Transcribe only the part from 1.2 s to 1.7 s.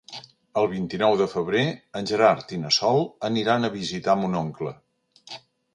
febrer